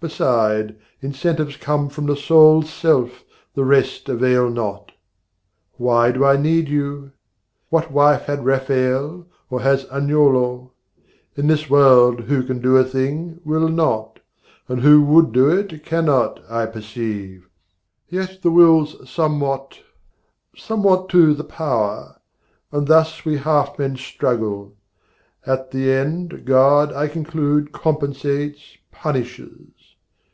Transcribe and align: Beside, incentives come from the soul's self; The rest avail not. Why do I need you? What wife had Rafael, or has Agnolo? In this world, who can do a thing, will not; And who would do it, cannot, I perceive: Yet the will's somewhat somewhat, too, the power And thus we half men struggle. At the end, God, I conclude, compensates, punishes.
Beside, 0.00 0.76
incentives 1.02 1.58
come 1.58 1.90
from 1.90 2.06
the 2.06 2.16
soul's 2.16 2.70
self; 2.70 3.22
The 3.52 3.66
rest 3.66 4.08
avail 4.08 4.48
not. 4.48 4.92
Why 5.76 6.10
do 6.10 6.24
I 6.24 6.38
need 6.38 6.70
you? 6.70 7.12
What 7.68 7.90
wife 7.92 8.22
had 8.22 8.46
Rafael, 8.46 9.26
or 9.50 9.60
has 9.60 9.84
Agnolo? 9.92 10.70
In 11.36 11.48
this 11.48 11.68
world, 11.68 12.20
who 12.20 12.42
can 12.44 12.62
do 12.62 12.78
a 12.78 12.84
thing, 12.84 13.40
will 13.44 13.68
not; 13.68 14.20
And 14.68 14.80
who 14.80 15.02
would 15.02 15.32
do 15.32 15.50
it, 15.50 15.84
cannot, 15.84 16.40
I 16.50 16.64
perceive: 16.64 17.46
Yet 18.08 18.38
the 18.40 18.50
will's 18.50 19.06
somewhat 19.06 19.80
somewhat, 20.56 21.10
too, 21.10 21.34
the 21.34 21.44
power 21.44 22.18
And 22.72 22.86
thus 22.86 23.26
we 23.26 23.36
half 23.36 23.78
men 23.78 23.96
struggle. 23.98 24.76
At 25.46 25.72
the 25.72 25.92
end, 25.92 26.46
God, 26.46 26.90
I 26.90 27.06
conclude, 27.06 27.72
compensates, 27.72 28.78
punishes. 28.90 29.58